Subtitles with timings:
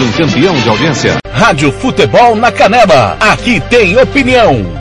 [0.00, 1.16] Um campeão de audiência.
[1.28, 3.16] Rádio Futebol na Canela.
[3.18, 4.78] Aqui tem opinião.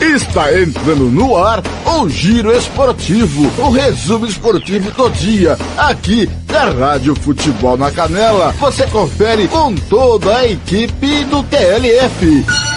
[0.00, 7.14] Está entrando no ar o Giro Esportivo, o resumo esportivo do dia, aqui da Rádio
[7.14, 8.52] Futebol na Canela.
[8.58, 12.73] Você confere com toda a equipe do TLF.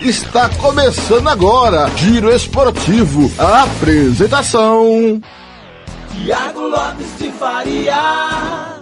[0.00, 5.20] Está começando agora, Giro Esportivo, a apresentação.
[6.10, 8.79] Tiago Lopes de Faria.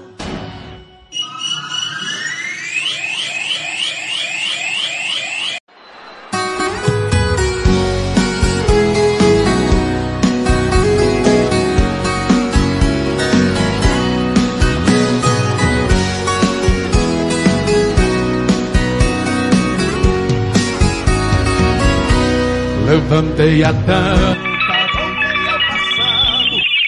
[22.98, 24.48] Levantei a tampa.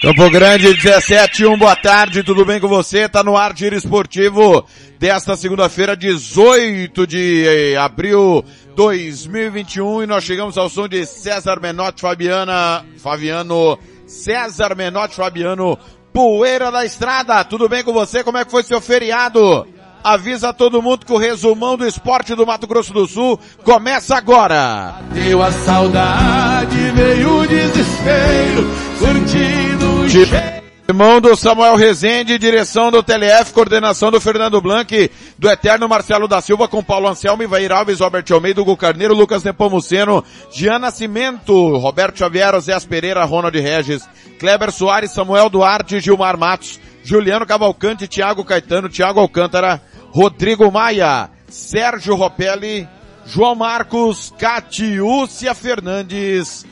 [0.01, 3.07] Campo Grande 17, 1, boa tarde, tudo bem com você?
[3.07, 4.65] Tá no ar Giro Esportivo
[4.99, 8.43] desta segunda-feira, 18 de abril
[8.75, 15.79] 2021 e nós chegamos ao som de César Menotti Fabiana, Fabiano, César Menotti Fabiano,
[16.11, 18.21] Poeira da Estrada, tudo bem com você?
[18.21, 19.65] Como é que foi seu feriado?
[20.03, 24.95] Avisa todo mundo que o resumão do esporte do Mato Grosso do Sul começa agora.
[25.13, 28.67] Deu a saudade, veio o desespero,
[28.99, 30.61] curtindo o cheiro.
[30.91, 36.41] Irmão do Samuel Rezende, direção do TLF, coordenação do Fernando Blanc, do Eterno Marcelo da
[36.41, 40.21] Silva, com Paulo Anselmo, Ivair Alves, Robert Almeida, Hugo Carneiro, Lucas Nepomuceno,
[40.51, 44.05] Gian Nascimento, Roberto Xavier, Zé Pereira, Ronald Regis,
[44.37, 52.15] Kleber Soares, Samuel Duarte, Gilmar Matos, Juliano Cavalcante, Thiago Caetano, Thiago Alcântara, Rodrigo Maia, Sérgio
[52.15, 52.87] Ropelli,
[53.25, 56.65] João Marcos, Catiúcia Fernandes,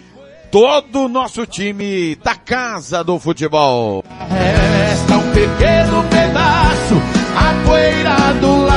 [0.51, 4.03] todo o nosso time da Casa do Futebol.
[4.29, 6.95] Resta um pequeno pedaço,
[7.35, 8.68] a poeira do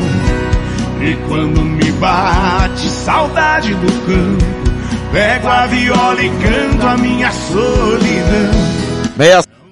[0.99, 8.77] E quando me bate saudade do campo Pego a viola e canto a minha solidão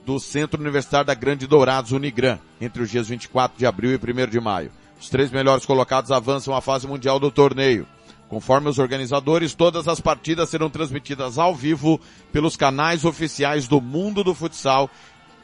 [0.05, 4.29] do Centro Universitário da Grande Dourados, Unigran, entre os dias 24 de abril e 1
[4.29, 4.71] de maio.
[5.01, 7.87] Os três melhores colocados avançam à fase mundial do torneio.
[8.31, 11.99] Conforme os organizadores, todas as partidas serão transmitidas ao vivo
[12.31, 14.89] pelos canais oficiais do mundo do futsal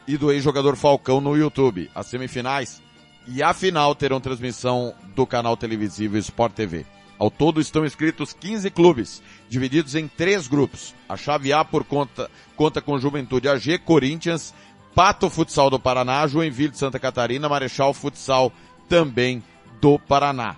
[0.07, 1.91] e do ex-jogador Falcão no YouTube.
[1.93, 2.81] As semifinais
[3.27, 6.85] e a final terão transmissão do canal televisivo Sport TV.
[7.19, 10.95] Ao todo estão inscritos 15 clubes, divididos em três grupos.
[11.09, 14.53] A chave A por conta, conta com Juventude AG, Corinthians,
[14.95, 18.49] Pato Futsal do Paraná, Joinville de Santa Catarina, Marechal Futsal
[18.87, 19.43] também
[19.81, 20.55] do Paraná.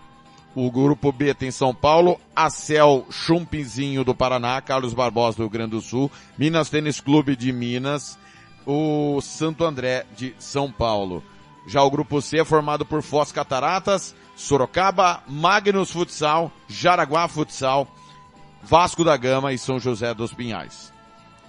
[0.62, 5.72] O grupo B tem São Paulo, Acel Chumpinzinho do Paraná, Carlos Barbosa do Rio Grande
[5.72, 8.20] do Sul, Minas Tênis Clube de Minas,
[8.66, 11.24] o Santo André de São Paulo.
[11.66, 17.88] Já o grupo C é formado por Foz Cataratas, Sorocaba, Magnus Futsal, Jaraguá Futsal,
[18.62, 20.92] Vasco da Gama e São José dos Pinhais.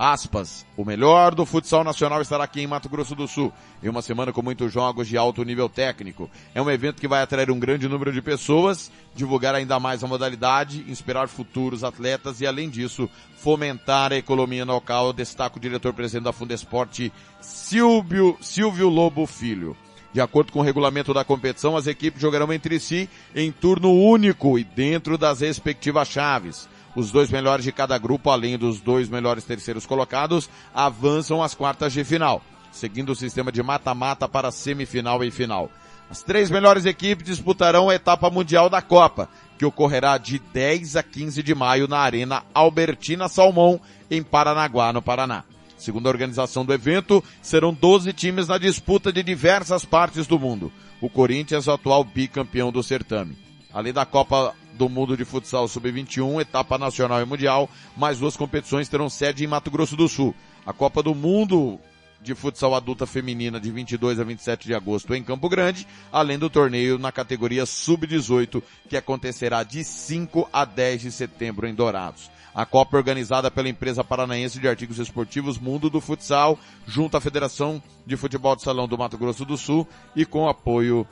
[0.02, 3.52] Aspas, o melhor do futsal nacional estará aqui em Mato Grosso do Sul,
[3.82, 6.30] em uma semana com muitos jogos de alto nível técnico.
[6.54, 10.06] É um evento que vai atrair um grande número de pessoas, divulgar ainda mais a
[10.06, 16.32] modalidade, inspirar futuros atletas e, além disso, fomentar a economia local, destaca o diretor-presidente da
[16.32, 19.76] Fundesporte, Silvio, Silvio Lobo Filho.
[20.14, 23.06] De acordo com o regulamento da competição, as equipes jogarão entre si
[23.36, 26.70] em turno único e dentro das respectivas chaves.
[26.94, 31.92] Os dois melhores de cada grupo, além dos dois melhores terceiros colocados, avançam às quartas
[31.92, 32.42] de final,
[32.72, 35.70] seguindo o sistema de mata-mata para semifinal e final.
[36.10, 41.02] As três melhores equipes disputarão a etapa mundial da Copa, que ocorrerá de 10 a
[41.04, 45.44] 15 de maio na Arena Albertina Salmão, em Paranaguá, no Paraná.
[45.78, 50.72] Segundo a organização do evento, serão 12 times na disputa de diversas partes do mundo.
[51.00, 53.38] O Corinthians, o atual bicampeão do certame.
[53.72, 58.88] Além da Copa do Mundo de Futsal Sub-21, etapa nacional e mundial, mais duas competições
[58.88, 60.34] terão sede em Mato Grosso do Sul.
[60.64, 61.78] A Copa do Mundo
[62.22, 66.48] de futsal adulta feminina de 22 a 27 de agosto em Campo Grande, além do
[66.48, 72.30] torneio na categoria sub-18 que acontecerá de 5 a 10 de setembro em Dourados.
[72.54, 77.20] A Copa é organizada pela empresa paranaense de artigos esportivos Mundo do Futsal, junto à
[77.20, 79.86] Federação de Futebol de Salão do Mato Grosso do Sul
[80.16, 81.06] e com apoio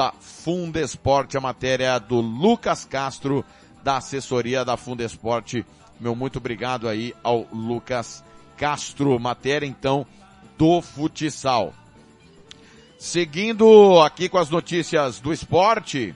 [0.00, 3.44] da Fundesporte, a matéria do Lucas Castro,
[3.84, 5.62] da assessoria da Fundesporte.
[6.00, 8.24] Meu muito obrigado aí ao Lucas
[8.56, 10.06] Castro, matéria então
[10.56, 11.74] do futsal.
[12.98, 16.14] Seguindo aqui com as notícias do esporte,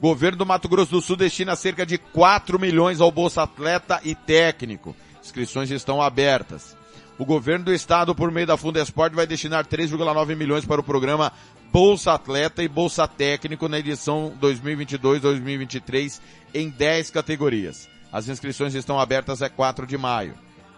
[0.00, 4.16] governo do Mato Grosso do Sul destina cerca de 4 milhões ao Bolsa Atleta e
[4.16, 4.96] Técnico.
[5.22, 6.76] Inscrições estão abertas.
[7.18, 11.32] O governo do estado, por meio da Fundesport, vai destinar 3,9 milhões para o programa
[11.76, 16.22] Bolsa Atleta e Bolsa Técnico na edição 2022-2023
[16.54, 17.86] em 10 categorias.
[18.10, 20.32] As inscrições estão abertas a 4 de maio.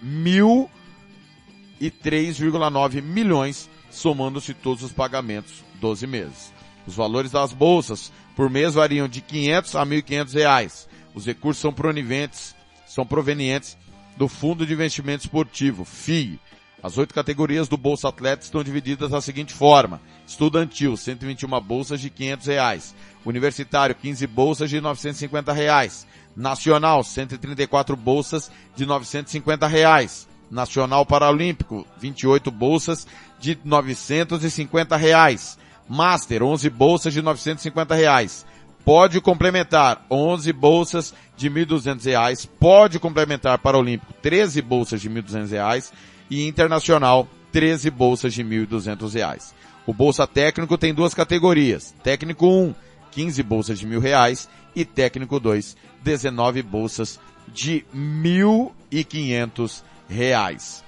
[0.00, 0.70] mil
[1.80, 6.52] e 3,9 milhões, somando-se todos os pagamentos 12 meses.
[6.86, 10.88] Os valores das bolsas por mês variam de 500 a 1.500 reais.
[11.14, 12.54] Os recursos são provenientes,
[12.86, 13.76] são provenientes
[14.16, 16.40] do Fundo de Investimento Esportivo, FII,
[16.86, 20.00] as oito categorias do Bolsa Atleta estão divididas da seguinte forma.
[20.24, 22.94] Estudantil, 121 bolsas de 500 reais.
[23.24, 26.06] Universitário, 15 bolsas de 950 reais.
[26.36, 30.28] Nacional, 134 bolsas de 950 reais.
[30.48, 33.04] Nacional Paralímpico, 28 bolsas
[33.40, 35.58] de 950 reais.
[35.88, 38.46] Master, 11 bolsas de 950 reais.
[38.84, 42.46] Pode complementar 11 bolsas de 1.200 reais.
[42.46, 45.92] Pode complementar Paralímpico 13 bolsas de 1.200 reais
[46.30, 49.52] e internacional 13 bolsas de R$ 1.200.
[49.86, 51.94] O Bolsa Técnico tem duas categorias.
[52.02, 52.74] Técnico 1,
[53.12, 57.18] 15 bolsas de mil reais e técnico 2, 19 bolsas
[57.48, 60.84] de 1.500 reais.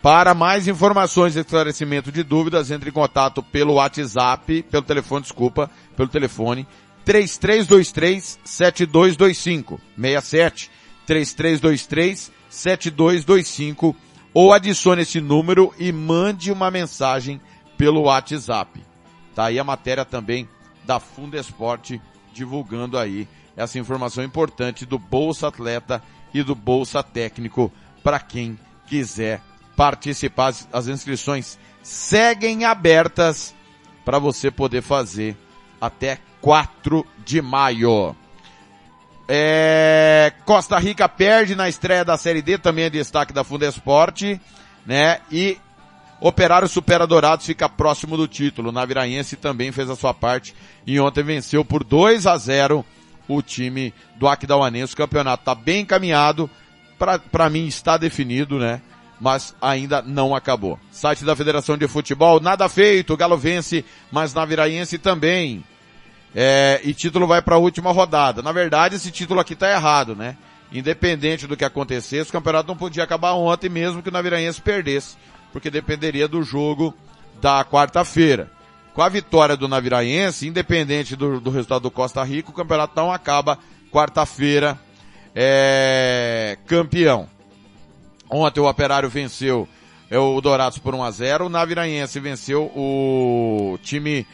[0.00, 5.68] Para mais informações e esclarecimento de dúvidas, entre em contato pelo WhatsApp, pelo telefone, desculpa,
[5.96, 6.66] pelo telefone
[7.04, 10.70] 3323 7225 67
[11.06, 13.96] 3323 7225
[14.36, 17.40] ou adicione esse número e mande uma mensagem
[17.78, 18.84] pelo WhatsApp.
[19.34, 20.46] Tá aí a matéria também
[20.84, 22.02] da Fundesporte
[22.34, 23.26] divulgando aí
[23.56, 26.02] essa informação importante do Bolsa Atleta
[26.34, 27.72] e do Bolsa Técnico
[28.04, 29.40] para quem quiser
[29.74, 30.52] participar.
[30.70, 33.54] As inscrições seguem abertas
[34.04, 35.34] para você poder fazer
[35.80, 38.14] até 4 de maio.
[39.28, 44.40] É, Costa Rica perde na estreia da Série D, também é destaque da Fundesporte,
[44.86, 45.18] né?
[45.30, 45.58] E
[46.20, 48.72] Operário supera Dourados, fica próximo do título.
[48.72, 50.54] Naviraense também fez a sua parte
[50.86, 52.84] e ontem venceu por 2 a 0
[53.28, 54.94] o time do Aquidauanense.
[54.94, 56.48] O campeonato está bem encaminhado,
[57.30, 58.80] para mim está definido, né?
[59.20, 60.78] Mas ainda não acabou.
[60.90, 65.64] Site da Federação de Futebol, nada feito, Galo vence, mas Naviraense também.
[66.38, 68.42] É, e título vai para a última rodada.
[68.42, 70.36] Na verdade, esse título aqui está errado, né?
[70.70, 75.16] Independente do que acontecesse, o campeonato não podia acabar ontem mesmo que o Naviraense perdesse,
[75.50, 76.94] porque dependeria do jogo
[77.40, 78.50] da quarta-feira.
[78.92, 83.10] Com a vitória do Naviraense, independente do, do resultado do Costa Rica, o campeonato não
[83.10, 83.58] acaba
[83.90, 84.78] quarta-feira
[85.34, 87.30] é, campeão.
[88.28, 89.66] Ontem o Operário venceu
[90.10, 94.26] é, o Dourados por 1 a 0 o Naviraense venceu o time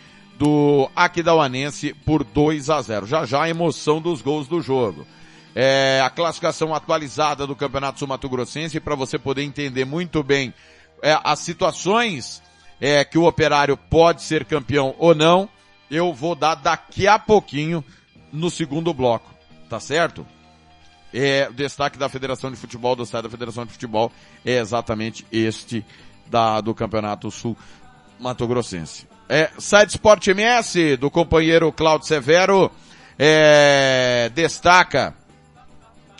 [0.42, 3.06] do Aquidauanense por 2 a 0.
[3.06, 5.06] Já já a emoção dos gols do jogo.
[5.54, 10.52] É, a classificação atualizada do Campeonato Sul Mato Grossense para você poder entender muito bem
[11.00, 12.42] é, as situações
[12.80, 15.48] é, que o Operário pode ser campeão ou não,
[15.88, 17.84] eu vou dar daqui a pouquinho
[18.32, 19.32] no segundo bloco,
[19.68, 20.26] tá certo?
[21.14, 24.10] É, o destaque da Federação de Futebol, do site da Federação de Futebol,
[24.44, 25.86] é exatamente este
[26.26, 27.56] da, do Campeonato Sul
[28.18, 29.11] Mato Grossense.
[29.34, 32.70] É, site Sport MS, do companheiro Claudio Severo,
[33.18, 35.14] é, destaca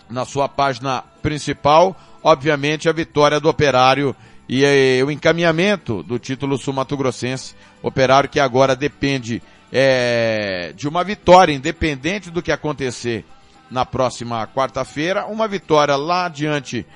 [0.09, 4.17] na sua página principal, obviamente, a vitória do Operário
[4.49, 7.55] e é, o encaminhamento do título sul-mato-grossense.
[7.83, 13.27] Operário que agora depende é, de uma vitória, independente do que acontecer
[13.71, 15.27] na próxima quarta-feira.
[15.27, 16.87] Uma vitória lá diante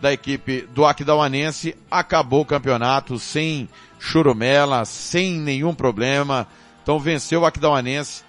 [0.00, 6.46] da equipe do Aquidauanense, acabou o campeonato sem churumela, sem nenhum problema.
[6.82, 8.22] Então venceu o Aquidauanense,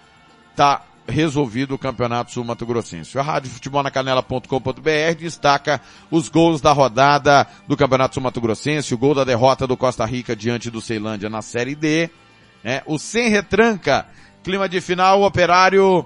[0.55, 3.17] tá resolvido o Campeonato Sul Mato Grossense.
[3.17, 5.79] A Rádio Futebol na Canela.com.br destaca
[6.11, 10.05] os gols da rodada do Campeonato Sul Mato Grossense, o gol da derrota do Costa
[10.05, 12.09] Rica diante do Ceilândia na Série D,
[12.63, 12.81] né?
[12.85, 14.05] o sem retranca,
[14.43, 16.05] clima de final, o operário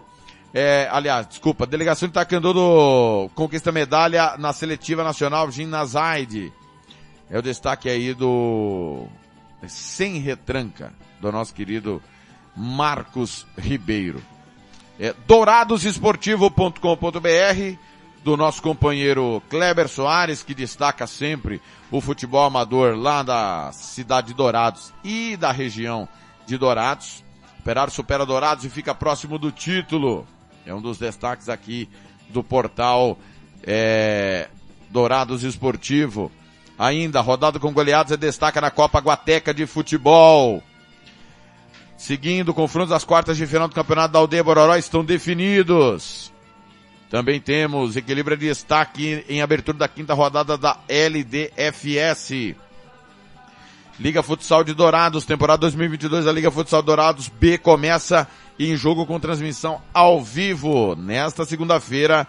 [0.53, 6.51] é, aliás, desculpa, delegação de Taekwondo conquista medalha na seletiva nacional Ginazaide.
[7.29, 9.07] É o destaque aí do
[9.67, 12.01] sem retranca do nosso querido
[12.55, 14.21] Marcos Ribeiro.
[14.99, 17.77] É, douradosesportivo.com.br
[18.23, 24.33] do nosso companheiro Kleber Soares, que destaca sempre o futebol amador lá da cidade de
[24.33, 26.07] Dourados e da região
[26.45, 27.23] de Dourados.
[27.59, 30.27] Operário supera Dourados e fica próximo do título.
[30.65, 31.89] É um dos destaques aqui
[32.29, 33.17] do portal
[33.63, 34.47] é,
[34.89, 36.31] Dourados Esportivo.
[36.81, 40.63] Ainda, rodada com goleados é destaca na Copa Guateca de Futebol.
[41.95, 46.33] Seguindo, confrontos das quartas de final do Campeonato da Aldeia Bororó estão definidos.
[47.07, 52.55] Também temos equilíbrio de destaque em abertura da quinta rodada da LDFS.
[53.99, 59.19] Liga Futsal de Dourados, temporada 2022 da Liga Futsal Dourados B começa em jogo com
[59.19, 60.95] transmissão ao vivo.
[60.95, 62.27] Nesta segunda-feira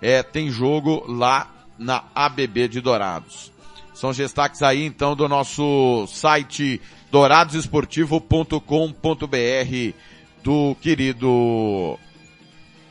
[0.00, 1.46] é, tem jogo lá
[1.78, 3.51] na ABB de Dourados.
[3.94, 6.80] São os destaques aí então do nosso site
[7.10, 9.94] douradosesportivo.com.br
[10.42, 11.98] do querido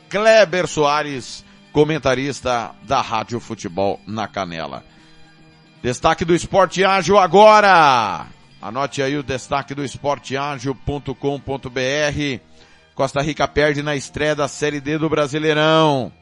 [0.08, 4.84] Kleber Soares, comentarista da Rádio Futebol na Canela.
[5.82, 8.26] Destaque do Esporte Ágil agora!
[8.60, 12.40] Anote aí o destaque do esporteágil.com.br.
[12.94, 16.12] Costa Rica perde na estreia da Série D do Brasileirão.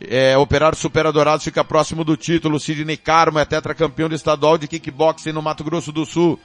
[0.00, 2.60] É, Operário Super Dourados fica próximo do título.
[2.60, 6.38] Sidney Carmo é tetracampeão do estadual de kickboxing no Mato Grosso do Sul.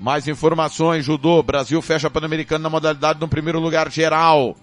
[0.00, 1.42] Mais informações, judô.
[1.42, 4.56] Brasil fecha Pan-Americano na modalidade no primeiro lugar geral.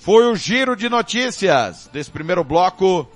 [0.00, 3.08] Foi o giro de notícias desse primeiro bloco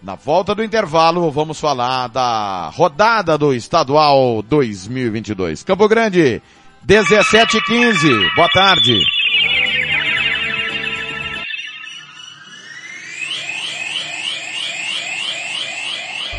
[0.00, 5.64] Na volta do intervalo, vamos falar da rodada do Estadual 2022.
[5.64, 6.40] Campo Grande,
[6.84, 8.08] 17 15.
[8.36, 9.02] Boa tarde.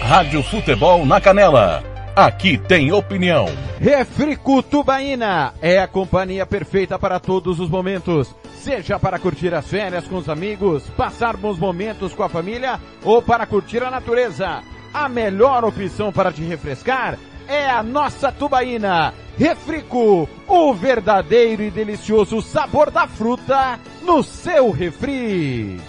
[0.02, 1.99] Rádio Futebol na Canela.
[2.20, 3.46] Aqui tem opinião.
[3.80, 8.36] Refrico Tubaína é a companhia perfeita para todos os momentos.
[8.62, 13.22] Seja para curtir as férias com os amigos, passar bons momentos com a família ou
[13.22, 14.62] para curtir a natureza.
[14.94, 19.14] A melhor opção para te refrescar é a nossa tubaína.
[19.38, 25.80] Refrico, o verdadeiro e delicioso sabor da fruta no seu refri.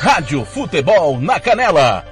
[0.00, 2.11] Rádio Futebol na Canela.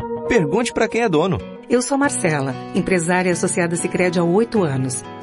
[0.31, 1.39] Pergunte para quem é dono.
[1.69, 5.03] Eu sou Marcela, empresária associada Sicredi há oito anos.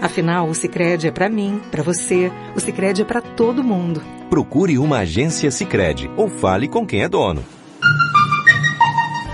[0.00, 2.30] Afinal, o Sicredi é para mim, para você.
[2.54, 4.02] O Sicredi é para todo mundo.
[4.30, 7.44] Procure uma agência Sicredi ou fale com quem é dono.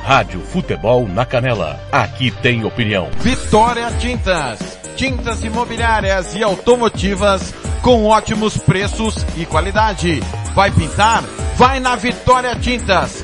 [0.05, 1.81] Rádio Futebol na Canela.
[1.91, 3.09] Aqui tem opinião.
[3.21, 4.79] Vitória Tintas.
[4.97, 10.21] Tintas imobiliárias e automotivas com ótimos preços e qualidade.
[10.55, 11.23] Vai pintar?
[11.57, 13.24] Vai na Vitória Tintas.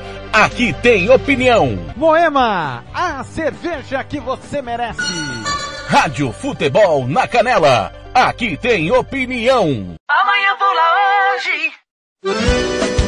[0.33, 1.77] Aqui tem opinião.
[1.97, 5.01] Moema, a cerveja que você merece.
[5.87, 7.91] Rádio Futebol na Canela.
[8.13, 9.95] Aqui tem opinião.
[10.09, 13.00] Amanhã vou lá hoje.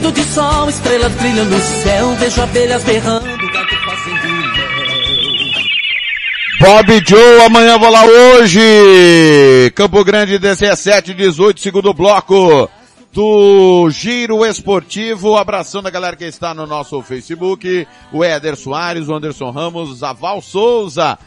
[0.00, 4.30] Lindo de sol, estrelas no céu, vejo abelhas berrando, gato fazendo.
[6.58, 9.70] Bob Joe, amanhã vou lá hoje.
[9.74, 12.68] Campo Grande 17, 18, segundo bloco
[13.12, 15.36] do Giro Esportivo.
[15.36, 17.86] Abração da galera que está no nosso Facebook.
[18.10, 21.18] O Éder Soares, o Anderson Ramos, a Val Souza,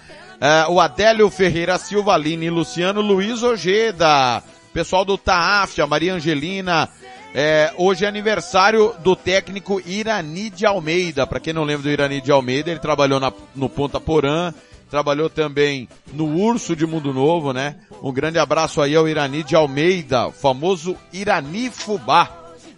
[0.42, 4.42] eh, o Adélio Ferreira Silva, Aline Luciano, Luiz Ojeda,
[4.74, 6.90] pessoal do TAAF, a Maria Angelina,
[7.34, 11.26] é, hoje é aniversário do técnico Irani de Almeida.
[11.26, 14.54] Para quem não lembra do Irani de Almeida, ele trabalhou na, no Ponta Porã,
[14.90, 17.78] trabalhou também no Urso de Mundo Novo, né?
[18.04, 22.30] Um grande abraço aí ao Irani de Almeida, famoso Irani Fubá,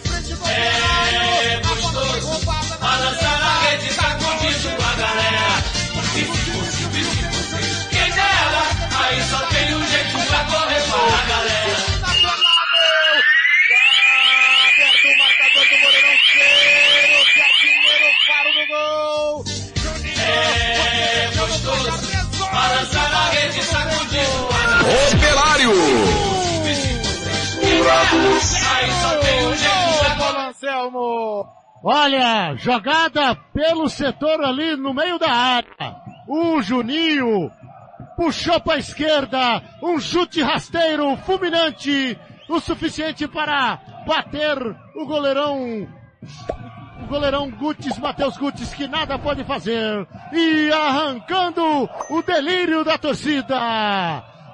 [0.00, 0.47] frente do
[31.82, 35.96] Olha, jogada pelo setor ali no meio da área.
[36.26, 37.50] O Juninho
[38.16, 44.58] puxou para a esquerda, um chute rasteiro, fulminante, o suficiente para bater
[44.96, 45.86] o goleirão
[47.00, 50.06] o goleirão Gutis, Matheus Gutis, que nada pode fazer.
[50.32, 53.56] E arrancando o delírio da torcida.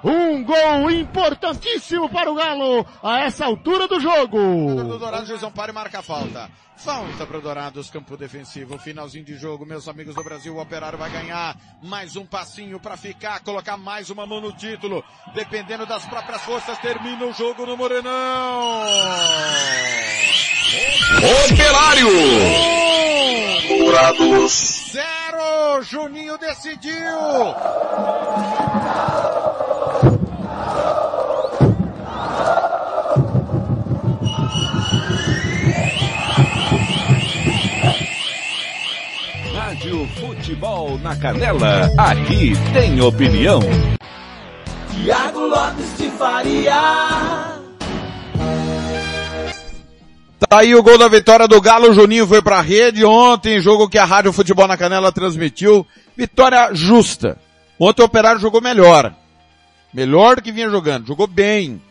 [0.03, 4.37] Um gol importantíssimo para o Galo a essa altura do jogo.
[4.37, 6.47] do Juizão para e marca a falta.
[6.77, 8.77] Falta para o Dourados, campo defensivo.
[8.77, 10.55] Finalzinho de jogo, meus amigos do Brasil.
[10.55, 15.03] O Operário vai ganhar mais um passinho para ficar, colocar mais uma mão no título.
[15.33, 18.83] Dependendo das próprias forças, termina o jogo no Morenão.
[21.45, 22.09] Operário.
[23.67, 24.91] Dourados.
[24.91, 27.15] Zero, Juninho decidiu.
[41.15, 41.91] Na Canela.
[41.97, 43.59] Aqui tem opinião.
[44.91, 47.55] Tiago Lopes de Faria.
[50.37, 53.89] Tá aí o gol da vitória do Galo, o Juninho foi pra rede ontem, jogo
[53.89, 55.85] que a Rádio Futebol na Canela transmitiu.
[56.15, 57.37] Vitória justa.
[57.79, 59.13] Ontem o Operário jogou melhor.
[59.93, 61.81] Melhor do que vinha jogando, jogou bem.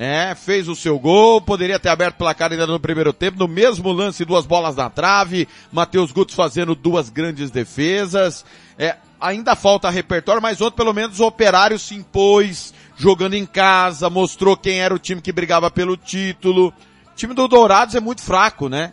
[0.00, 3.48] É, fez o seu gol, poderia ter aberto o placar ainda no primeiro tempo, no
[3.48, 8.44] mesmo lance, duas bolas na trave, Matheus Gutos fazendo duas grandes defesas.
[8.78, 14.08] É, ainda falta repertório, mas ontem pelo menos o Operário se impôs, jogando em casa,
[14.08, 16.68] mostrou quem era o time que brigava pelo título.
[16.68, 18.92] O time do Dourados é muito fraco, né?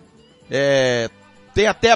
[0.49, 1.07] É,
[1.53, 1.95] tem até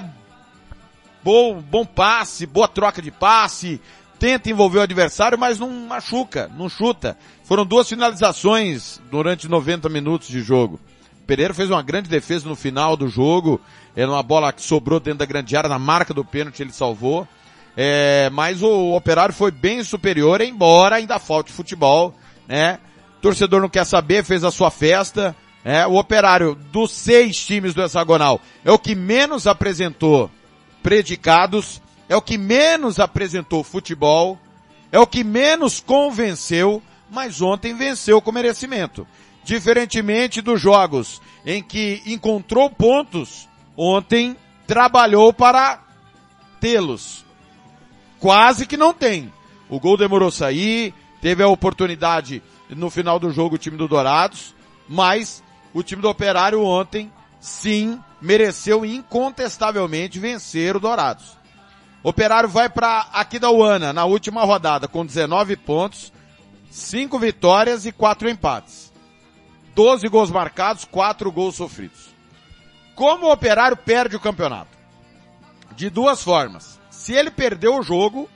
[1.23, 3.81] bom, bom passe, boa troca de passe,
[4.19, 7.17] tenta envolver o adversário, mas não machuca, não chuta.
[7.49, 10.79] Foram duas finalizações durante 90 minutos de jogo.
[11.25, 13.59] Pereira fez uma grande defesa no final do jogo,
[13.95, 17.27] era uma bola que sobrou dentro da grande área, na marca do pênalti ele salvou.
[17.75, 22.13] É, mas o Operário foi bem superior, embora ainda falte futebol,
[22.47, 22.77] né?
[23.17, 25.35] O torcedor não quer saber, fez a sua festa.
[25.65, 30.29] É, o Operário, dos seis times do hexagonal, é o que menos apresentou
[30.83, 34.37] predicados, é o que menos apresentou futebol,
[34.91, 39.07] é o que menos convenceu, mas ontem venceu com merecimento.
[39.43, 44.35] Diferentemente dos jogos em que encontrou pontos, ontem
[44.67, 45.81] trabalhou para
[46.59, 47.25] tê-los.
[48.19, 49.31] Quase que não tem.
[49.69, 54.53] O gol demorou sair, teve a oportunidade no final do jogo o time do Dourados,
[54.87, 55.43] mas
[55.73, 61.37] o time do Operário ontem, sim, mereceu incontestavelmente vencer o Dourados.
[62.03, 66.13] Operário vai para Aquidauana na última rodada com 19 pontos,
[66.69, 68.91] 5 vitórias e 4 empates.
[69.75, 72.09] 12 gols marcados, 4 gols sofridos.
[72.95, 74.79] Como o Operário perde o campeonato?
[75.79, 76.77] de duas formas.
[76.89, 78.29] Se ele perder o jogo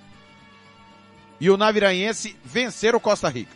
[1.41, 3.51] e o Naviraense vencer o Costa Rica.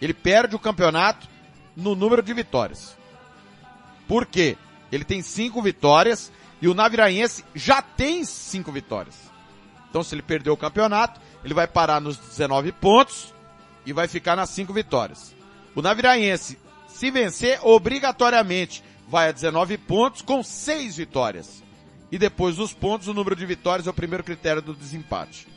[0.00, 1.28] Ele perde o campeonato
[1.76, 2.96] no número de vitórias.
[4.08, 4.56] Por quê?
[4.90, 9.16] Ele tem cinco vitórias e o Naviraense já tem cinco vitórias.
[9.90, 13.34] Então se ele perder o campeonato, ele vai parar nos 19 pontos
[13.84, 15.34] e vai ficar nas cinco vitórias.
[15.74, 21.62] O Naviraense, se vencer, obrigatoriamente vai a 19 pontos com seis vitórias.
[22.10, 25.48] E depois dos pontos, o número de vitórias é o primeiro critério do desempate.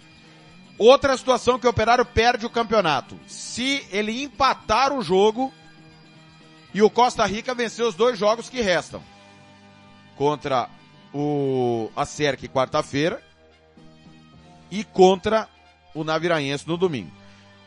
[0.78, 3.18] Outra situação que o Operário perde o campeonato.
[3.28, 5.54] Se ele empatar o jogo
[6.74, 9.02] e o Costa Rica vencer os dois jogos que restam.
[10.18, 10.70] Contra
[11.14, 12.06] o a
[12.48, 13.24] quarta-feira
[14.70, 15.48] e contra
[15.94, 17.12] o Naviraense no domingo.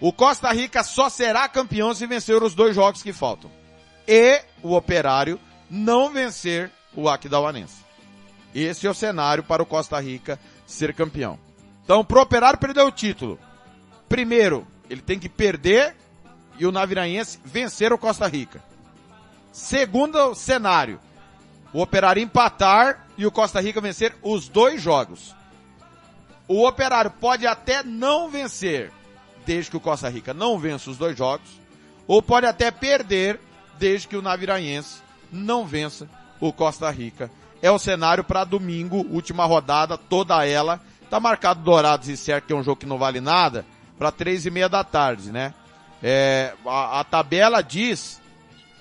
[0.01, 3.51] O Costa Rica só será campeão se vencer os dois jogos que faltam.
[4.07, 7.85] E o Operário não vencer o Aquidauanense.
[8.55, 11.39] Esse é o cenário para o Costa Rica ser campeão.
[11.85, 13.39] Então, pro Operário perder o título.
[14.09, 15.95] Primeiro, ele tem que perder
[16.59, 18.63] e o Naviraense vencer o Costa Rica.
[19.53, 21.01] Segundo cenário,
[21.73, 25.35] o Operário empatar e o Costa Rica vencer os dois jogos.
[26.47, 28.93] O Operário pode até não vencer,
[29.49, 31.49] desde que o Costa Rica não vença os dois jogos,
[32.07, 33.41] ou pode até perder,
[33.79, 35.01] desde que o Naviraense
[35.33, 36.07] não vença
[36.39, 37.31] o Costa Rica.
[37.63, 40.79] É o cenário para domingo, última rodada, toda ela.
[41.09, 43.65] Tá marcado Dourados e Cerco, que é um jogo que não vale nada,
[43.99, 45.55] para três e meia da tarde, né?
[46.03, 48.21] É, a, a tabela diz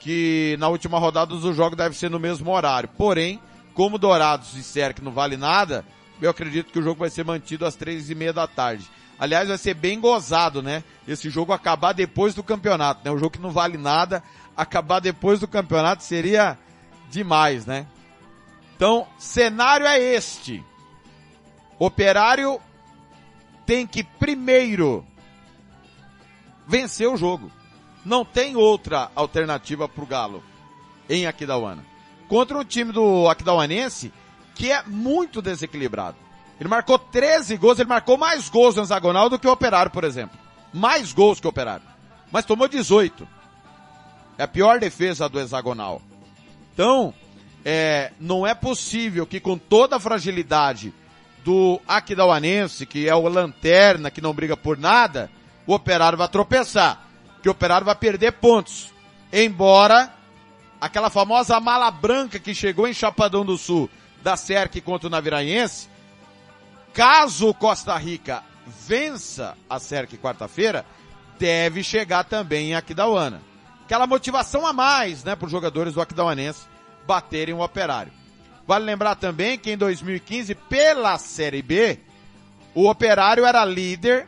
[0.02, 2.90] que na última rodada os jogos devem ser no mesmo horário.
[2.98, 3.40] Porém,
[3.74, 5.86] como Dourados e Cerc não vale nada,
[6.22, 8.86] eu acredito que o jogo vai ser mantido às três e meia da tarde.
[9.20, 10.84] Aliás, vai ser bem gozado, né?
[11.08, 13.12] Esse jogo acabar depois do campeonato, né?
[13.12, 14.24] Um jogo que não vale nada,
[14.56, 16.58] acabar depois do campeonato seria
[17.10, 17.88] demais, né?
[18.76, 20.64] Então, cenário é este.
[21.80, 22.60] Operário
[23.66, 25.06] tem que primeiro
[26.68, 27.52] vencer o jogo.
[28.06, 30.44] Não tem outra alternativa para o Galo
[31.10, 31.84] em Aquidauana.
[32.28, 34.14] Contra o time do Aquidauanense,
[34.54, 36.27] que é muito desequilibrado.
[36.60, 40.04] Ele marcou 13 gols, ele marcou mais gols no hexagonal do que o Operário, por
[40.04, 40.38] exemplo.
[40.74, 41.86] Mais gols que o Operário.
[42.32, 43.28] Mas tomou 18.
[44.38, 46.02] É a pior defesa do hexagonal.
[46.74, 47.14] Então,
[47.64, 50.94] é, não é possível que com toda a fragilidade
[51.44, 55.30] do Aquidauanense, que é o lanterna, que não briga por nada,
[55.66, 57.08] o Operário vai tropeçar.
[57.42, 58.92] Que o Operário vai perder pontos.
[59.32, 60.14] Embora
[60.80, 63.90] aquela famosa mala branca que chegou em Chapadão do Sul
[64.22, 65.90] da SERC contra o Naviraense,
[66.98, 70.84] caso Costa Rica vença a SERC quarta-feira,
[71.38, 73.40] deve chegar também em Aquidauana.
[73.86, 76.66] Aquela motivação a mais, né, para os jogadores do Aquidauanense
[77.06, 78.12] baterem o Operário.
[78.66, 82.00] Vale lembrar também que em 2015, pela Série B,
[82.74, 84.28] o Operário era líder,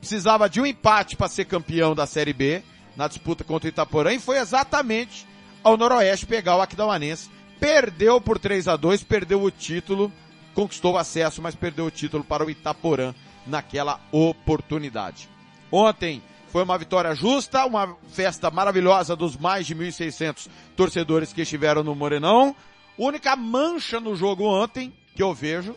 [0.00, 2.62] precisava de um empate para ser campeão da Série B,
[2.96, 5.26] na disputa contra o Itaporã, e foi exatamente
[5.62, 7.28] ao Noroeste pegar o Aquidauanense.
[7.60, 10.10] Perdeu por 3 a 2 perdeu o título,
[10.56, 13.14] conquistou o acesso, mas perdeu o título para o Itaporã
[13.46, 15.28] naquela oportunidade.
[15.70, 21.84] Ontem foi uma vitória justa, uma festa maravilhosa dos mais de 1.600 torcedores que estiveram
[21.84, 22.56] no Morenão.
[22.96, 25.76] Única mancha no jogo ontem que eu vejo,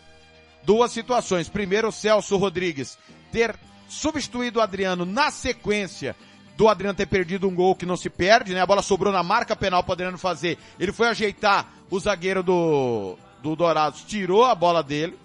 [0.63, 1.49] duas situações.
[1.49, 2.97] Primeiro, o Celso Rodrigues
[3.33, 6.15] ter substituído o Adriano na sequência
[6.55, 8.61] do Adriano ter perdido um gol que não se perde, né?
[8.61, 10.57] A bola sobrou na marca penal para Adriano fazer.
[10.79, 15.17] Ele foi ajeitar o zagueiro do, do Dourados, tirou a bola dele.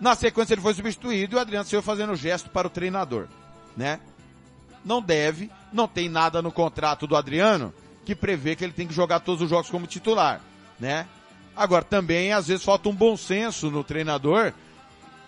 [0.00, 3.28] Na sequência ele foi substituído e o Adriano saiu fazendo gesto para o treinador,
[3.76, 4.00] né?
[4.84, 7.72] Não deve, não tem nada no contrato do Adriano
[8.04, 10.40] que prevê que ele tem que jogar todos os jogos como titular,
[10.78, 11.06] né?
[11.56, 14.52] Agora também às vezes falta um bom senso no treinador.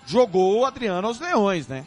[0.06, 1.86] Jogou o Adriano aos leões, né?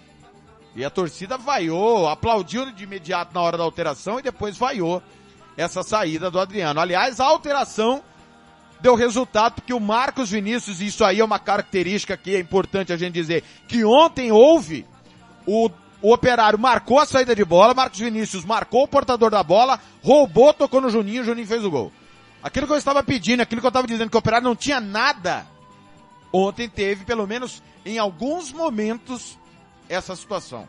[0.75, 5.01] E a torcida vaiou, aplaudiu de imediato na hora da alteração e depois vaiou
[5.57, 6.79] essa saída do Adriano.
[6.79, 8.03] Aliás, a alteração
[8.79, 12.93] deu resultado porque o Marcos Vinícius, e isso aí é uma característica que é importante
[12.93, 14.85] a gente dizer, que ontem houve,
[15.45, 15.69] o,
[16.01, 20.53] o operário marcou a saída de bola, Marcos Vinícius marcou o portador da bola, roubou,
[20.53, 21.91] tocou no Juninho, o Juninho fez o gol.
[22.41, 24.79] Aquilo que eu estava pedindo, aquilo que eu estava dizendo que o operário não tinha
[24.79, 25.45] nada,
[26.31, 29.37] ontem teve, pelo menos em alguns momentos,
[29.89, 30.67] essa situação.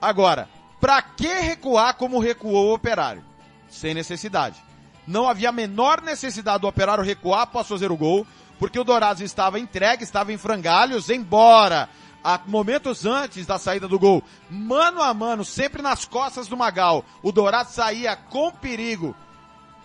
[0.00, 0.48] Agora,
[0.80, 3.22] para que recuar como recuou o operário?
[3.68, 4.62] Sem necessidade.
[5.06, 8.26] Não havia a menor necessidade do operário recuar após fazer o gol,
[8.58, 11.88] porque o Dourados estava entregue, estava em frangalhos, embora
[12.22, 17.04] a momentos antes da saída do gol, mano a mano, sempre nas costas do Magal,
[17.22, 19.16] o Dourado saía com perigo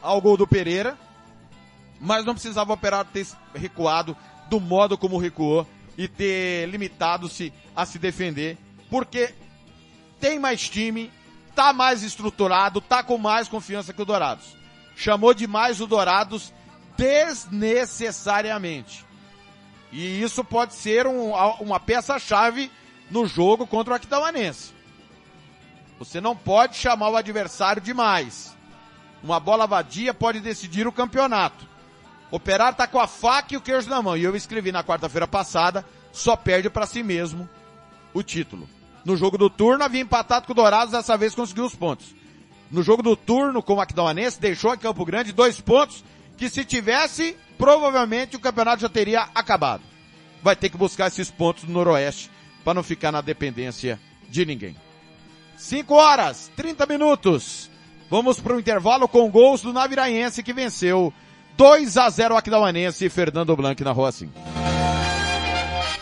[0.01, 0.97] ao gol do Pereira,
[1.99, 4.15] mas não precisava o operário ter recuado
[4.49, 5.65] do modo como recuou
[5.97, 8.57] e ter limitado-se a se defender,
[8.89, 9.33] porque
[10.19, 11.11] tem mais time,
[11.55, 14.64] tá mais estruturado, tá com mais confiança que o Dourados.
[14.95, 16.53] Chamou demais o Dourados
[16.97, 19.05] desnecessariamente.
[19.91, 22.71] E isso pode ser um, uma peça-chave
[23.09, 24.73] no jogo contra o Aquidauanense.
[25.99, 28.55] Você não pode chamar o adversário demais.
[29.23, 31.65] Uma bola vadia pode decidir o campeonato.
[32.29, 34.17] Operar tá com a faca e o queijo na mão.
[34.17, 37.49] E eu escrevi na quarta-feira passada, só perde para si mesmo
[38.13, 38.67] o título.
[39.05, 42.13] No jogo do turno havia empatado com o Dourados, dessa vez conseguiu os pontos.
[42.71, 46.03] No jogo do turno com o Aquidauanense, deixou em Campo Grande dois pontos
[46.37, 49.83] que se tivesse, provavelmente o campeonato já teria acabado.
[50.41, 52.29] Vai ter que buscar esses pontos no Noroeste
[52.63, 53.99] para não ficar na dependência
[54.29, 54.75] de ninguém.
[55.57, 57.69] 5 horas, 30 minutos.
[58.09, 61.13] Vamos para o intervalo com gols do Naviraense que venceu
[61.57, 64.29] 2 a 0 Aquidauanense e Fernando Blanc na Rossi.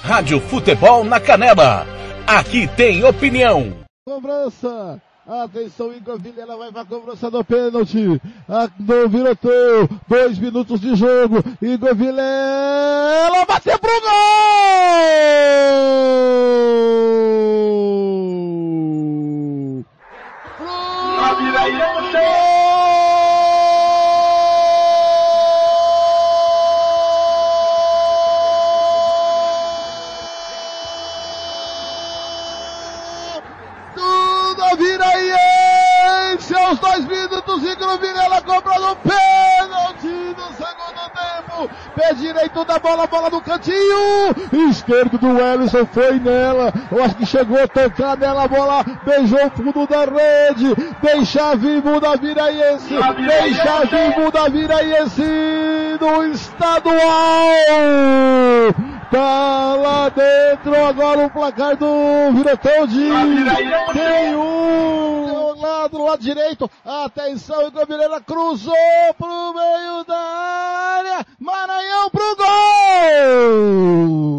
[0.02, 1.86] Rádio Futebol na Canela.
[2.28, 3.86] Aqui tem opinião.
[4.06, 5.02] Cobrança.
[5.26, 8.22] Atenção, Igor Vilela vai para a cobrança do pênalti.
[8.78, 11.42] No Viroteu, dois minutos de jogo.
[11.62, 14.10] Igor Vilela bateu pro gol!
[20.58, 22.53] Tudo
[44.84, 46.74] Esquerdo do Ellison foi nela.
[46.92, 50.76] Eu acho que chegou a tocar nela, a bola beijou o fundo da rede.
[51.02, 52.90] Deixa vivo da Viraiense.
[52.90, 55.24] Deixa vivo da Viraiense
[56.02, 57.00] no estadual.
[59.10, 63.10] Tá lá dentro agora o placar do Virotão de
[63.94, 66.70] tem um lado, lado direito.
[66.84, 68.76] Atenção, o Gabriela cruzou
[69.18, 71.26] pro meio da área.
[71.40, 74.33] Maranhão pro gol!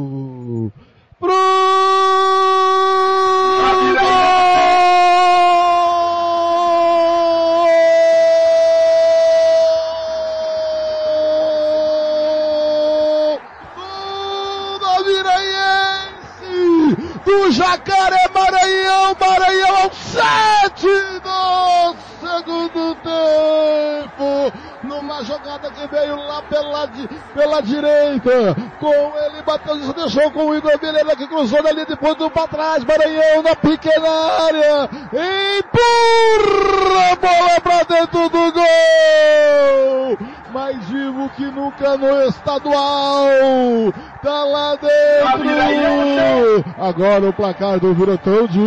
[17.74, 24.52] Jacaré Maranhão, Maranhão ao sete do segundo tempo,
[24.84, 26.88] numa jogada que veio lá pela,
[27.34, 32.30] pela direita, com ele bateu, deixou com o Igor Vilela que cruzou dali depois do
[32.30, 34.08] para trás, Maranhão na pequena
[34.44, 40.18] área, empurra a bola para dentro do gol,
[40.54, 48.60] mais vivo que nunca no estadual, tá lá dentro, agora o placar do Virotão de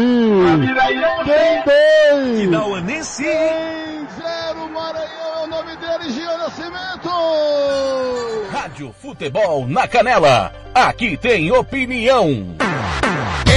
[1.24, 7.10] tem dois, tem zero, Maranhão é o nome dele, Gio Nascimento.
[8.52, 10.52] Rádio Futebol na Canela.
[10.76, 12.56] Aqui tem opinião.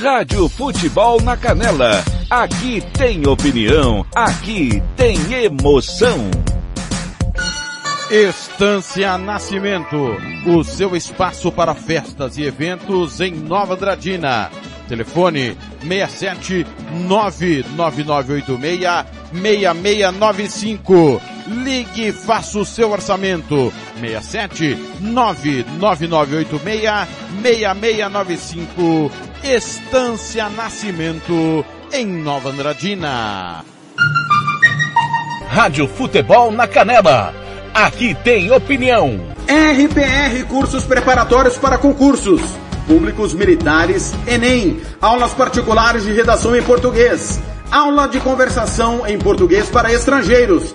[0.00, 2.04] Rádio Futebol na Canela.
[2.28, 6.30] Aqui tem opinião, aqui tem emoção.
[8.10, 14.50] Estância Nascimento, o seu espaço para festas e eventos em Nova Andradina.
[14.86, 16.66] Telefone 67
[17.08, 21.22] 99986 6695.
[21.48, 23.72] Ligue e faça o seu orçamento.
[23.98, 27.08] 67 99986
[27.42, 29.10] 6695.
[29.42, 33.64] Estância Nascimento em Nova Andradina.
[35.48, 37.32] Rádio Futebol na Canela.
[37.72, 39.20] Aqui tem opinião.
[39.46, 42.40] RPR Cursos Preparatórios para Concursos.
[42.86, 44.80] Públicos Militares, Enem.
[45.00, 47.40] Aulas particulares de redação em português.
[47.70, 50.74] Aula de conversação em português para estrangeiros.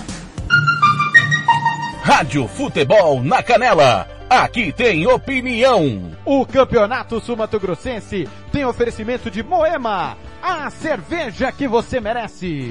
[2.03, 4.07] Rádio Futebol na Canela.
[4.29, 6.13] Aqui tem opinião.
[6.25, 12.71] O Campeonato Sumato Grossense tem oferecimento de Moema, a cerveja que você merece.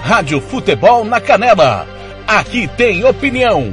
[0.00, 1.86] Rádio Futebol na Canela.
[2.26, 3.72] Aqui tem opinião.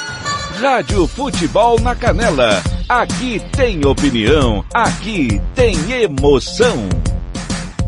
[0.61, 2.61] Rádio Futebol na Canela.
[2.87, 6.87] Aqui tem opinião, aqui tem emoção.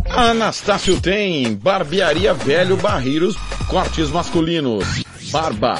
[0.09, 3.35] Anastácio tem Barbearia Velho Barreiros
[3.67, 5.03] Cortes Masculinos.
[5.31, 5.79] Barba,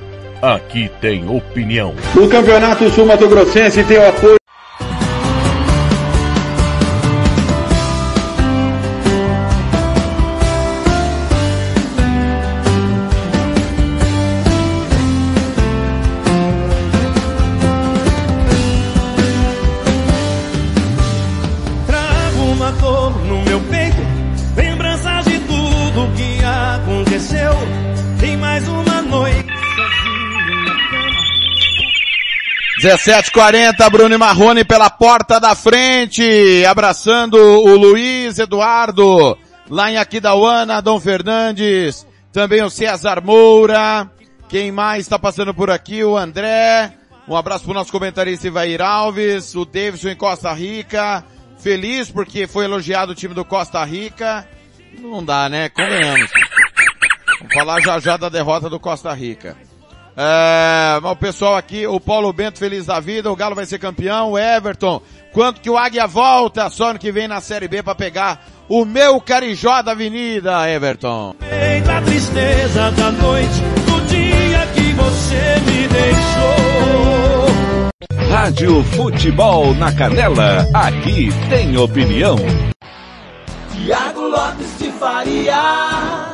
[0.41, 1.93] Aqui tem opinião.
[2.15, 4.40] O Campeonato Sul Mato Grossense tem o apoio
[32.81, 39.37] 17:40 Bruno Marrone pela porta da frente, abraçando o Luiz Eduardo,
[39.69, 44.09] lá em Aquidauana, Dom Fernandes, também o César Moura,
[44.49, 46.03] quem mais está passando por aqui?
[46.03, 46.91] O André,
[47.27, 51.23] um abraço para o nosso comentarista Ivair Alves, o Davidson em Costa Rica,
[51.59, 54.47] feliz porque foi elogiado o time do Costa Rica,
[54.97, 56.31] não dá né, convenhamos.
[57.41, 59.55] Vamos falar já já da derrota do Costa Rica.
[60.15, 64.31] É, o pessoal aqui, o Paulo Bento feliz da vida, o Galo vai ser campeão,
[64.31, 65.01] o Everton,
[65.31, 68.85] quanto que o Águia volta só ano que vem na Série B para pegar o
[68.85, 71.35] meu Carijó da Avenida, Everton.
[71.85, 76.31] Da tristeza da noite, do dia que você me deixou.
[78.29, 82.37] Rádio Futebol na Canela, aqui tem opinião.
[83.73, 86.30] Tiago Lopes de Faria.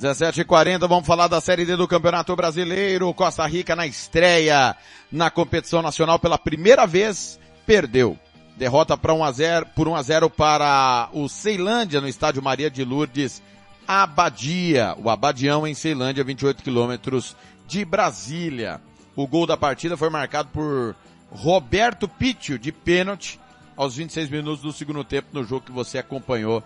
[0.00, 3.12] 17h40, vamos falar da Série D do Campeonato Brasileiro.
[3.12, 4.74] Costa Rica na estreia
[5.12, 8.18] na competição nacional pela primeira vez, perdeu.
[8.56, 12.70] Derrota para 1 a 0, por 1 a 0 para o Ceilândia no estádio Maria
[12.70, 13.42] de Lourdes
[13.86, 14.96] Abadia.
[14.96, 17.36] O Abadião em Ceilândia, 28 quilômetros
[17.68, 18.80] de Brasília.
[19.14, 20.96] O gol da partida foi marcado por
[21.30, 23.38] Roberto Pítio de pênalti
[23.76, 26.62] aos 26 minutos do segundo tempo no jogo que você acompanhou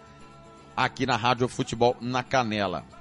[0.76, 2.93] aqui na Rádio Futebol na Canela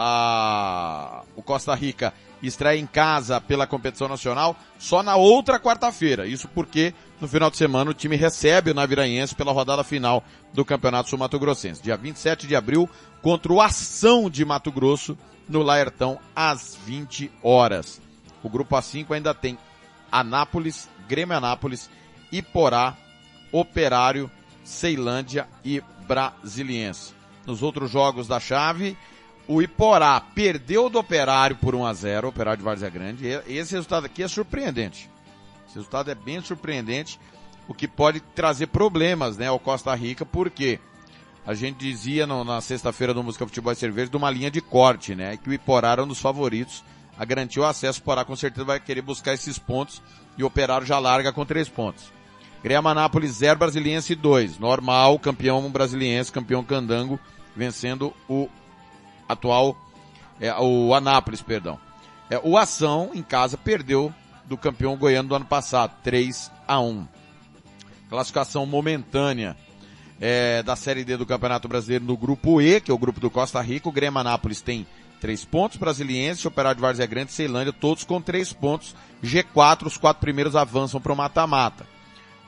[0.00, 6.24] a, o Costa Rica estreia em casa pela competição nacional só na outra quarta-feira.
[6.24, 10.22] Isso porque no final de semana o time recebe o Naviraense pela rodada final
[10.54, 11.82] do Campeonato Sul Mato Grossense.
[11.82, 12.88] Dia 27 de abril
[13.20, 15.18] contra o Ação de Mato Grosso
[15.48, 18.00] no Laertão às 20 horas.
[18.40, 19.58] O grupo A5 ainda tem
[20.12, 21.90] Anápolis, Grêmio Anápolis,
[22.30, 22.96] Iporá,
[23.50, 24.30] Operário,
[24.62, 27.14] Ceilândia e Brasiliense.
[27.44, 28.96] Nos outros jogos da chave,
[29.48, 33.26] o Iporá perdeu do Operário por 1 a 0 o Operário de Várzea Grande.
[33.48, 35.10] Esse resultado aqui é surpreendente.
[35.66, 37.18] Esse resultado é bem surpreendente,
[37.66, 40.78] o que pode trazer problemas, né, ao Costa Rica, porque
[41.46, 44.60] a gente dizia no, na sexta-feira do Música Futebol e Cerveja de uma linha de
[44.60, 46.84] corte, né, que o Iporá era um dos favoritos
[47.18, 48.00] a garantir o acesso.
[48.00, 50.02] O Iporá com certeza vai querer buscar esses pontos
[50.36, 52.12] e o Operário já larga com três pontos.
[52.62, 54.58] Grêmio Anápolis 0, Brasiliense 2.
[54.58, 57.18] Normal, campeão brasiliense, campeão candango,
[57.54, 58.48] vencendo o
[59.28, 59.76] atual,
[60.40, 61.78] é, o Anápolis, perdão.
[62.30, 64.12] É, o Ação, em casa, perdeu
[64.46, 67.06] do campeão goiano do ano passado, 3 a 1
[68.08, 69.56] Classificação momentânea
[70.20, 73.30] é, da Série D do Campeonato Brasileiro no grupo E, que é o grupo do
[73.30, 73.88] Costa Rica.
[73.88, 74.86] O Grêmio Anápolis tem
[75.20, 78.94] três pontos, Brasiliense, Operário de Várzea Grande, Ceilândia, todos com três pontos.
[79.22, 81.86] G4, os quatro primeiros avançam para o mata-mata.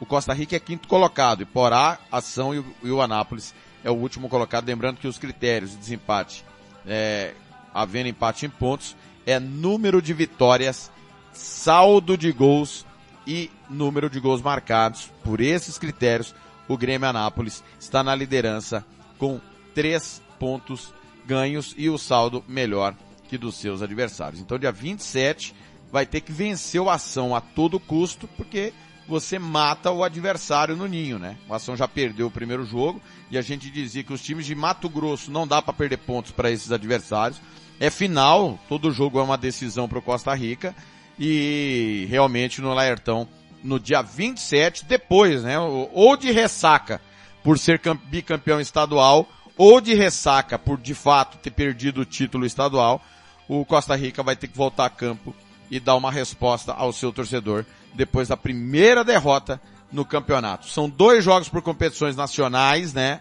[0.00, 3.54] O Costa Rica é quinto colocado, e Porá, Ação e e o Anápolis
[3.84, 4.66] é o último colocado.
[4.66, 6.42] Lembrando que os critérios de desempate
[6.86, 7.34] é,
[7.74, 10.90] havendo empate em pontos, é número de vitórias,
[11.32, 12.86] saldo de gols
[13.26, 15.10] e número de gols marcados.
[15.22, 16.34] Por esses critérios,
[16.68, 18.84] o Grêmio Anápolis está na liderança
[19.18, 19.40] com
[19.74, 20.92] três pontos
[21.26, 22.94] ganhos e o saldo melhor
[23.28, 24.40] que dos seus adversários.
[24.40, 25.54] Então, dia 27
[25.92, 28.72] vai ter que vencer o Ação a todo custo, porque
[29.10, 31.36] você mata o adversário no ninho, né?
[31.48, 34.54] O Ação já perdeu o primeiro jogo e a gente dizia que os times de
[34.54, 37.40] Mato Grosso não dá para perder pontos para esses adversários.
[37.80, 40.76] É final, todo jogo é uma decisão para o Costa Rica
[41.18, 43.26] e realmente no Laertão
[43.64, 45.58] no dia 27, depois, né?
[45.58, 47.00] Ou de ressaca
[47.42, 53.02] por ser bicampeão estadual ou de ressaca por de fato ter perdido o título estadual,
[53.48, 55.34] o Costa Rica vai ter que voltar a campo
[55.68, 59.60] e dar uma resposta ao seu torcedor depois da primeira derrota
[59.92, 60.68] no campeonato.
[60.68, 63.20] São dois jogos por competições nacionais, né?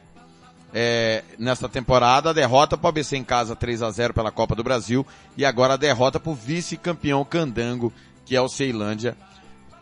[0.72, 4.54] É, nesta temporada, a derrota para o ABC em casa 3 a 0 pela Copa
[4.54, 5.06] do Brasil
[5.36, 7.92] e agora a derrota para o vice-campeão Candango,
[8.24, 9.18] que é o Ceilândia.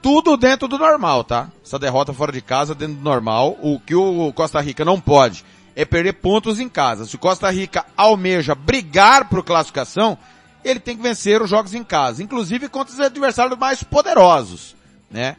[0.02, 1.50] Tudo dentro do normal, tá?
[1.66, 3.58] Essa derrota fora de casa dentro do normal.
[3.62, 5.44] O que o Costa Rica não pode
[5.76, 7.06] é perder pontos em casa.
[7.06, 10.18] Se o Costa Rica almeja brigar por classificação,
[10.64, 14.77] ele tem que vencer os jogos em casa, inclusive contra os adversários mais poderosos
[15.10, 15.36] né?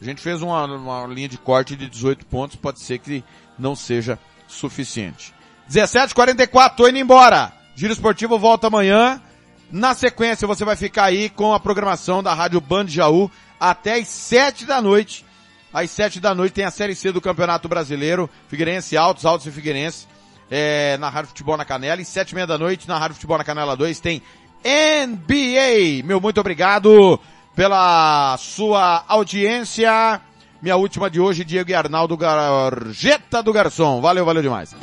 [0.00, 3.24] A gente fez uma, uma linha de corte de 18 pontos, pode ser que
[3.58, 5.34] não seja suficiente.
[5.68, 7.52] 17:44, tô indo embora.
[7.74, 9.20] Giro Esportivo volta amanhã.
[9.70, 14.08] Na sequência você vai ficar aí com a programação da Rádio Band Jaú até as
[14.08, 15.24] 7 da noite.
[15.72, 19.50] Às 7 da noite tem a Série C do Campeonato Brasileiro, Figueirense Altos, Altos e
[19.50, 20.06] Figueirense,
[20.50, 22.00] é, na Rádio Futebol na Canela.
[22.00, 24.22] E 7 e meia da noite na Rádio Futebol na Canela 2 tem
[24.64, 26.04] NBA.
[26.04, 27.20] Meu muito obrigado
[27.58, 30.20] pela sua audiência.
[30.62, 34.00] Minha última de hoje, Diego e Arnaldo Garjeta do Garçom.
[34.00, 34.76] Valeu, valeu demais.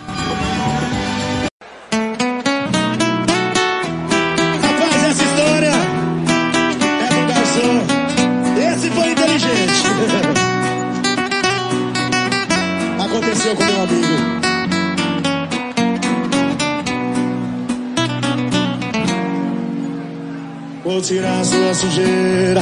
[21.02, 22.62] Tirar sua sujeira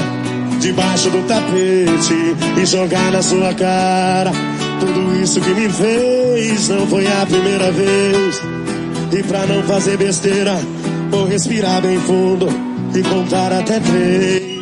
[0.59, 4.31] debaixo do tapete e jogar na sua cara.
[4.79, 8.41] Tudo isso que me fez não foi a primeira vez.
[9.11, 10.57] E pra não fazer besteira,
[11.11, 12.47] vou respirar bem fundo
[12.95, 14.53] e contar até três.